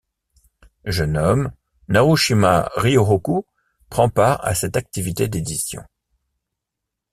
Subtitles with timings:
[0.85, 1.51] Jeune homme,
[1.87, 3.45] Narushima Ryūhoku
[3.91, 5.83] prend part à cette activité d'édition.